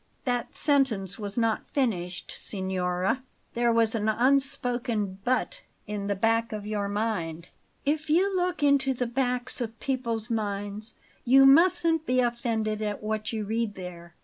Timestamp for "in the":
5.85-6.15